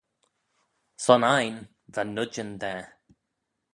Son 1.05 1.23
ain, 1.37 1.55
va 1.93 2.01
noidyn 2.11 2.51
da. 2.61 2.73